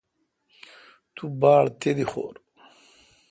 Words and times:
تو 1.15 1.23
باڑ 1.41 1.63
تیدی 1.79 2.05
خور۔ 2.11 2.35